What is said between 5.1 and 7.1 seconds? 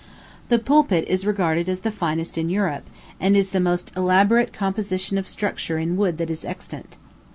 of sculpture in wood that is extant.